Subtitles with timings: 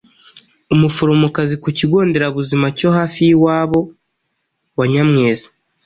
[0.73, 3.79] Umuforomokazi ku Kigo Nderabuzima cyo hafi y’iwabo
[4.77, 5.47] wa Nyamwezi.